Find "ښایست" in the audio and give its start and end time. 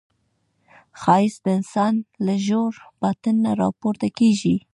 1.01-1.39